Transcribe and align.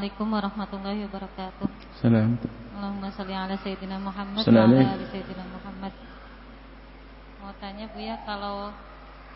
Assalamualaikum 0.00 0.32
warahmatullahi 0.32 1.00
wabarakatuh. 1.12 1.68
Salam. 2.00 2.40
Allahumma 2.72 3.12
salli 3.12 3.36
ala 3.36 3.52
Sayyidina 3.60 4.00
Muhammad 4.00 4.48
wa 4.48 4.64
ala 4.64 4.96
ali 4.96 5.04
Sayyidina 5.12 5.44
Muhammad. 5.44 5.92
Mau 7.36 7.52
tanya 7.60 7.84
Bu 7.92 8.00
ya, 8.00 8.16
kalau 8.24 8.72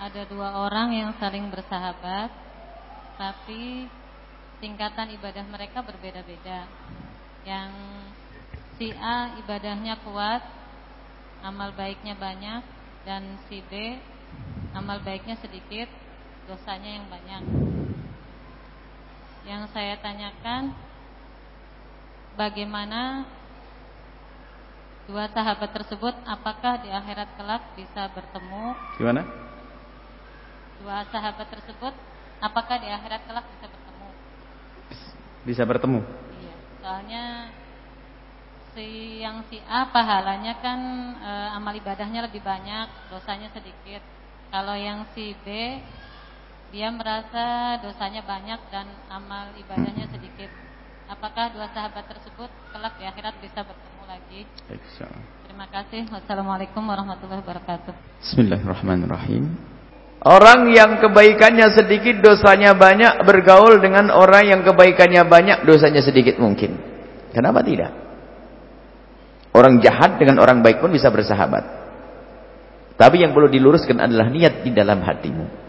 ada 0.00 0.22
dua 0.24 0.56
orang 0.64 0.96
yang 0.96 1.12
saling 1.20 1.52
bersahabat, 1.52 2.32
tapi 3.20 3.84
tingkatan 4.64 5.12
ibadah 5.20 5.44
mereka 5.44 5.84
berbeda-beda. 5.84 6.64
Yang 7.44 7.76
si 8.80 8.96
A 8.96 9.36
ibadahnya 9.36 10.00
kuat, 10.08 10.40
amal 11.44 11.76
baiknya 11.76 12.16
banyak, 12.16 12.64
dan 13.04 13.36
si 13.52 13.60
B 13.68 14.00
amal 14.72 15.04
baiknya 15.04 15.36
sedikit, 15.36 15.92
dosanya 16.48 16.96
yang 16.96 17.12
banyak. 17.12 17.44
Yang 19.46 19.70
saya 19.70 19.94
tanyakan, 20.02 20.74
bagaimana 22.34 23.24
dua 25.06 25.30
sahabat 25.30 25.70
tersebut 25.70 26.14
apakah 26.26 26.82
di 26.82 26.90
akhirat 26.90 27.38
kelak 27.38 27.62
bisa 27.78 28.10
bertemu? 28.10 28.74
Gimana? 28.98 29.22
Dua 30.82 31.06
sahabat 31.08 31.46
tersebut 31.46 31.94
apakah 32.42 32.76
di 32.82 32.90
akhirat 32.90 33.22
kelak 33.24 33.46
bisa 33.54 33.66
bertemu? 33.70 34.08
Bisa 35.46 35.62
bertemu. 35.62 36.00
Iya, 36.42 36.54
soalnya 36.82 37.24
si 38.74 39.22
yang 39.24 39.46
si 39.48 39.62
A 39.64 39.88
pahalanya 39.88 40.58
kan 40.60 40.80
e, 41.16 41.32
amal 41.56 41.72
ibadahnya 41.72 42.26
lebih 42.28 42.42
banyak, 42.44 43.08
dosanya 43.08 43.48
sedikit. 43.54 44.02
Kalau 44.50 44.74
yang 44.74 45.06
si 45.14 45.32
B 45.46 45.46
dia 46.74 46.90
merasa 46.90 47.78
dosanya 47.78 48.26
banyak 48.26 48.60
dan 48.74 48.86
amal 49.06 49.54
ibadahnya 49.54 50.10
sedikit. 50.10 50.50
Apakah 51.06 51.54
dua 51.54 51.70
sahabat 51.70 52.10
tersebut 52.10 52.50
kelak 52.74 52.98
di 52.98 53.06
akhirat 53.06 53.38
bisa 53.38 53.62
bertemu 53.62 54.02
lagi? 54.10 54.40
Terima 55.46 55.66
kasih. 55.70 56.10
Wassalamualaikum 56.10 56.82
warahmatullahi 56.82 57.46
wabarakatuh. 57.46 57.94
Bismillahirrahmanirrahim. 58.26 59.54
Orang 60.26 60.74
yang 60.74 60.98
kebaikannya 60.98 61.70
sedikit, 61.70 62.18
dosanya 62.18 62.74
banyak, 62.74 63.22
bergaul 63.22 63.78
dengan 63.78 64.10
orang 64.10 64.50
yang 64.50 64.60
kebaikannya 64.66 65.22
banyak, 65.30 65.62
dosanya 65.62 66.02
sedikit 66.02 66.42
mungkin. 66.42 66.74
Kenapa 67.30 67.62
tidak? 67.62 67.94
Orang 69.54 69.78
jahat 69.78 70.18
dengan 70.18 70.42
orang 70.42 70.66
baik 70.66 70.82
pun 70.82 70.90
bisa 70.90 71.14
bersahabat. 71.14 71.62
Tapi 72.98 73.22
yang 73.22 73.30
perlu 73.30 73.46
diluruskan 73.46 74.02
adalah 74.02 74.26
niat 74.26 74.66
di 74.66 74.74
dalam 74.74 75.04
hatimu. 75.04 75.65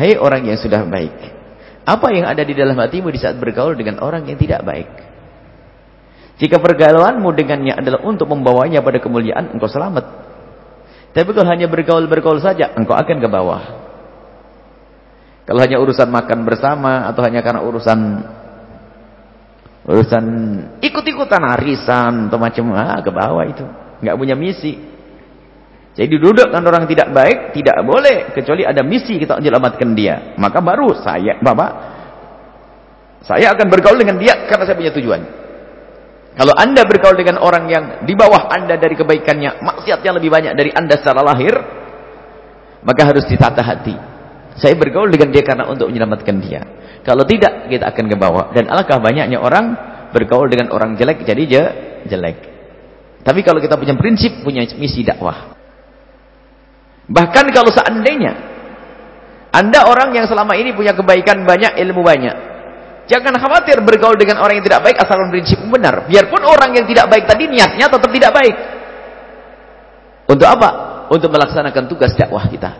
Hai 0.00 0.16
orang 0.16 0.48
yang 0.48 0.56
sudah 0.56 0.80
baik. 0.88 1.12
Apa 1.84 2.08
yang 2.08 2.24
ada 2.24 2.40
di 2.40 2.56
dalam 2.56 2.72
hatimu 2.72 3.12
di 3.12 3.20
saat 3.20 3.36
bergaul 3.36 3.76
dengan 3.76 4.00
orang 4.00 4.24
yang 4.24 4.40
tidak 4.40 4.64
baik? 4.64 4.88
Jika 6.40 6.56
pergaulanmu 6.56 7.28
dengannya 7.36 7.76
adalah 7.76 8.00
untuk 8.08 8.24
membawanya 8.32 8.80
pada 8.80 8.96
kemuliaan, 8.96 9.52
engkau 9.52 9.68
selamat. 9.68 10.08
Tapi 11.12 11.30
kalau 11.36 11.52
hanya 11.52 11.68
bergaul-bergaul 11.68 12.40
saja, 12.40 12.72
engkau 12.72 12.96
akan 12.96 13.16
ke 13.20 13.28
bawah. 13.28 13.62
Kalau 15.44 15.60
hanya 15.60 15.76
urusan 15.76 16.08
makan 16.08 16.48
bersama, 16.48 17.04
atau 17.04 17.20
hanya 17.20 17.44
karena 17.44 17.60
urusan 17.60 18.00
urusan 19.84 20.24
ikut-ikutan 20.80 21.44
arisan, 21.60 22.32
atau 22.32 22.40
macam, 22.40 22.72
ah, 22.72 23.04
ke 23.04 23.12
bawah 23.12 23.44
itu. 23.44 23.68
Enggak 24.00 24.16
punya 24.16 24.32
misi. 24.32 24.80
Jadi 26.00 26.16
dudukkan 26.16 26.64
orang 26.64 26.88
tidak 26.88 27.12
baik, 27.12 27.52
tidak 27.52 27.76
boleh. 27.84 28.32
Kecuali 28.32 28.64
ada 28.64 28.80
misi 28.80 29.20
kita 29.20 29.36
menyelamatkan 29.36 29.92
dia. 29.92 30.32
Maka 30.40 30.64
baru 30.64 30.96
saya, 30.96 31.36
Bapak, 31.44 31.70
saya 33.20 33.52
akan 33.52 33.68
bergaul 33.68 34.00
dengan 34.00 34.16
dia 34.16 34.48
karena 34.48 34.64
saya 34.64 34.80
punya 34.80 34.96
tujuan. 34.96 35.20
Kalau 36.40 36.56
anda 36.56 36.88
bergaul 36.88 37.20
dengan 37.20 37.36
orang 37.44 37.68
yang 37.68 37.84
di 38.08 38.16
bawah 38.16 38.48
anda 38.48 38.80
dari 38.80 38.96
kebaikannya, 38.96 39.60
maksiatnya 39.60 40.16
lebih 40.16 40.32
banyak 40.32 40.56
dari 40.56 40.72
anda 40.72 40.96
secara 40.96 41.20
lahir, 41.20 41.52
maka 42.80 43.02
harus 43.04 43.28
ditata 43.28 43.60
hati. 43.60 43.92
Saya 44.56 44.72
bergaul 44.80 45.12
dengan 45.12 45.28
dia 45.28 45.44
karena 45.44 45.68
untuk 45.68 45.92
menyelamatkan 45.92 46.36
dia. 46.40 46.64
Kalau 47.04 47.28
tidak, 47.28 47.68
kita 47.68 47.92
akan 47.92 48.04
ke 48.08 48.16
bawah. 48.16 48.56
Dan 48.56 48.72
alangkah 48.72 49.04
banyaknya 49.04 49.36
orang 49.36 49.76
bergaul 50.16 50.48
dengan 50.48 50.72
orang 50.72 50.96
jelek, 50.96 51.28
jadi 51.28 51.42
je, 51.44 51.62
jelek. 52.08 52.38
Tapi 53.20 53.44
kalau 53.44 53.60
kita 53.60 53.76
punya 53.76 53.92
prinsip, 54.00 54.40
punya 54.40 54.64
misi 54.80 55.04
dakwah. 55.04 55.49
Bahkan 57.10 57.44
kalau 57.50 57.70
seandainya 57.74 58.32
Anda 59.50 59.82
orang 59.90 60.14
yang 60.14 60.30
selama 60.30 60.54
ini 60.54 60.70
punya 60.70 60.94
kebaikan 60.94 61.42
banyak, 61.42 61.74
ilmu 61.74 62.06
banyak. 62.06 62.36
Jangan 63.10 63.34
khawatir 63.42 63.82
bergaul 63.82 64.14
dengan 64.14 64.38
orang 64.38 64.62
yang 64.62 64.66
tidak 64.70 64.86
baik 64.86 64.96
asalkan 65.02 65.34
prinsip 65.34 65.58
benar. 65.66 66.06
Biarpun 66.06 66.46
orang 66.46 66.70
yang 66.78 66.86
tidak 66.86 67.10
baik 67.10 67.26
tadi 67.26 67.50
niatnya 67.50 67.90
tetap 67.90 68.06
tidak 68.14 68.30
baik. 68.30 68.54
Untuk 70.30 70.46
apa? 70.46 70.68
Untuk 71.10 71.34
melaksanakan 71.34 71.90
tugas 71.90 72.14
dakwah 72.14 72.46
kita. 72.46 72.70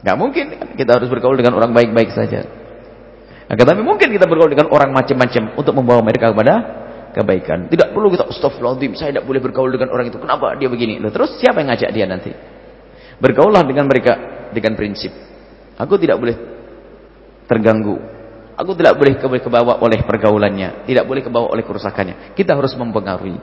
Gak 0.00 0.16
mungkin 0.16 0.72
kita 0.80 0.96
harus 0.96 1.12
bergaul 1.12 1.36
dengan 1.36 1.60
orang 1.60 1.76
baik-baik 1.76 2.16
saja. 2.16 2.48
Nah, 3.52 3.54
tapi 3.60 3.84
mungkin 3.84 4.08
kita 4.08 4.24
bergaul 4.24 4.48
dengan 4.48 4.72
orang 4.72 4.96
macam-macam 4.96 5.52
untuk 5.60 5.76
membawa 5.76 6.00
mereka 6.00 6.32
kepada 6.32 6.54
kebaikan. 7.12 7.68
Tidak 7.68 7.92
perlu 7.92 8.08
kita 8.08 8.24
astagfirullahaladzim, 8.24 8.96
saya 8.96 9.12
tidak 9.12 9.28
boleh 9.28 9.44
bergaul 9.44 9.68
dengan 9.68 9.92
orang 9.92 10.08
itu. 10.08 10.16
Kenapa 10.16 10.56
dia 10.56 10.72
begini? 10.72 10.96
Loh, 10.96 11.12
terus 11.12 11.36
siapa 11.36 11.60
yang 11.60 11.68
ngajak 11.76 11.90
dia 11.92 12.08
nanti? 12.08 12.32
Bergaulah 13.22 13.62
dengan 13.62 13.86
mereka 13.86 14.18
dengan 14.50 14.74
prinsip. 14.74 15.14
Aku 15.78 15.94
tidak 15.94 16.18
boleh 16.18 16.34
terganggu. 17.46 17.94
Aku 18.58 18.74
tidak 18.74 18.98
boleh 18.98 19.14
kebawa 19.16 19.78
oleh 19.78 20.02
pergaulannya. 20.02 20.82
Tidak 20.90 21.06
boleh 21.06 21.22
kebawa 21.22 21.54
oleh 21.54 21.62
kerusakannya. 21.62 22.34
Kita 22.34 22.58
harus 22.58 22.74
mempengaruhi. 22.74 23.38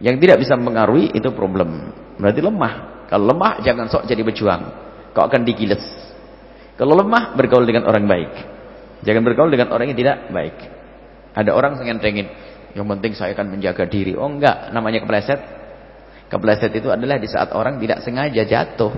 Yang 0.00 0.16
tidak 0.24 0.36
bisa 0.40 0.56
mempengaruhi 0.56 1.12
itu 1.12 1.28
problem. 1.36 1.92
Berarti 2.16 2.40
lemah. 2.40 3.06
Kalau 3.12 3.28
lemah 3.28 3.60
jangan 3.60 3.92
sok 3.92 4.08
jadi 4.08 4.24
berjuang. 4.24 4.62
Kau 5.12 5.28
akan 5.28 5.44
digiles. 5.44 5.84
Kalau 6.80 6.96
lemah 6.96 7.36
bergaul 7.36 7.68
dengan 7.68 7.84
orang 7.84 8.08
baik. 8.08 8.32
Jangan 9.04 9.22
bergaul 9.22 9.52
dengan 9.52 9.68
orang 9.70 9.92
yang 9.92 9.98
tidak 10.00 10.16
baik. 10.32 10.56
Ada 11.36 11.52
orang 11.52 11.76
yang 11.84 12.00
pengen 12.00 12.26
yang 12.72 12.88
penting 12.88 13.12
saya 13.12 13.36
akan 13.36 13.52
menjaga 13.52 13.84
diri. 13.84 14.16
Oh 14.16 14.26
enggak, 14.26 14.72
namanya 14.72 15.04
kepleset. 15.04 15.61
Kepleset 16.32 16.72
itu 16.72 16.88
adalah 16.88 17.20
di 17.20 17.28
saat 17.28 17.52
orang 17.52 17.76
tidak 17.76 18.00
sengaja 18.00 18.48
jatuh. 18.48 18.88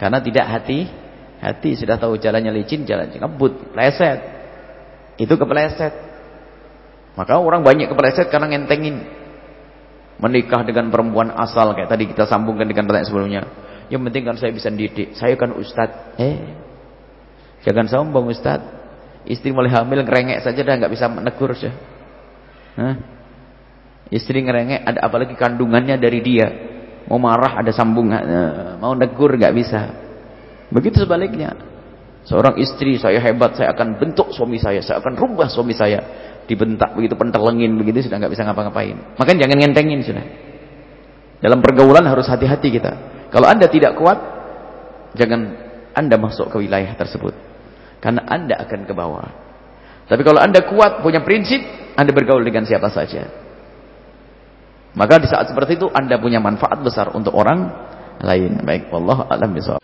Karena 0.00 0.24
tidak 0.24 0.48
hati, 0.48 0.88
hati 1.36 1.76
sudah 1.76 2.00
tahu 2.00 2.16
jalannya 2.16 2.48
licin, 2.56 2.88
jalan 2.88 3.12
ngebut, 3.12 3.76
pleset. 3.76 4.16
Itu 5.20 5.36
kepleset. 5.36 5.92
Maka 7.12 7.36
orang 7.36 7.60
banyak 7.60 7.92
kepleset 7.92 8.32
karena 8.32 8.48
ngentengin. 8.48 9.04
Menikah 10.16 10.64
dengan 10.64 10.88
perempuan 10.88 11.28
asal 11.28 11.76
kayak 11.76 11.92
tadi 11.92 12.08
kita 12.08 12.24
sambungkan 12.24 12.64
dengan 12.64 12.88
pertanyaan 12.88 13.10
sebelumnya. 13.12 13.42
Yang 13.92 14.02
penting 14.08 14.22
kan 14.24 14.36
saya 14.40 14.50
bisa 14.56 14.72
didik. 14.72 15.12
Saya 15.12 15.36
kan 15.36 15.52
ustad. 15.60 16.16
Eh, 16.16 16.36
jangan 17.68 17.84
sombong 17.84 18.32
ustad. 18.32 18.64
Istri 19.28 19.52
mulai 19.52 19.68
hamil 19.76 20.08
ngerengek 20.08 20.40
saja 20.40 20.56
dah 20.64 20.72
nggak 20.72 20.92
bisa 20.94 21.04
menegur 21.12 21.52
sih. 21.52 21.74
Istri 24.08 24.40
ngerengek, 24.40 24.80
ada 24.88 24.98
apalagi 25.04 25.36
kandungannya 25.36 26.00
dari 26.00 26.20
dia. 26.24 26.48
Mau 27.08 27.20
marah 27.20 27.60
ada 27.60 27.72
sambungan, 27.72 28.20
eh, 28.20 28.72
mau 28.80 28.96
negur 28.96 29.36
nggak 29.36 29.54
bisa. 29.56 29.80
Begitu 30.72 31.04
sebaliknya. 31.04 31.56
Seorang 32.28 32.60
istri, 32.60 33.00
saya 33.00 33.16
hebat, 33.24 33.56
saya 33.56 33.72
akan 33.72 33.96
bentuk 33.96 34.28
suami 34.36 34.60
saya, 34.60 34.84
saya 34.84 35.00
akan 35.00 35.16
rubah 35.16 35.48
suami 35.48 35.72
saya. 35.72 36.00
Dibentak 36.44 36.92
begitu, 36.96 37.16
pentelengin 37.16 37.76
begitu, 37.76 38.08
sudah 38.08 38.20
nggak 38.20 38.32
bisa 38.32 38.44
ngapa-ngapain. 38.44 39.16
Makanya 39.16 39.48
jangan 39.48 39.56
ngentengin 39.64 40.00
sudah. 40.04 40.24
Dalam 41.40 41.60
pergaulan 41.64 42.04
harus 42.04 42.28
hati-hati 42.28 42.68
kita. 42.68 42.92
Kalau 43.32 43.48
anda 43.48 43.68
tidak 43.68 43.96
kuat, 43.96 44.18
jangan 45.16 45.40
anda 45.96 46.16
masuk 46.20 46.52
ke 46.52 46.56
wilayah 46.60 46.92
tersebut. 46.96 47.32
Karena 48.00 48.24
anda 48.28 48.60
akan 48.60 48.80
ke 48.84 48.92
bawah. 48.92 49.28
Tapi 50.08 50.20
kalau 50.24 50.40
anda 50.40 50.64
kuat, 50.64 51.04
punya 51.04 51.20
prinsip, 51.24 51.60
anda 51.96 52.12
bergaul 52.12 52.44
dengan 52.44 52.64
siapa 52.64 52.88
saja. 52.92 53.47
Maka 54.98 55.22
di 55.22 55.30
saat 55.30 55.46
seperti 55.46 55.78
itu 55.78 55.86
Anda 55.94 56.18
punya 56.18 56.42
manfaat 56.42 56.82
besar 56.82 57.14
untuk 57.14 57.38
orang 57.38 57.70
lain. 58.18 58.66
Baik, 58.66 58.90
Allah 58.90 59.30
alam 59.30 59.54
bisawab. 59.54 59.78